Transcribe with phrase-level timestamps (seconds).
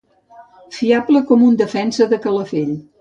[0.77, 2.73] Fiable com un defensa de Calafell.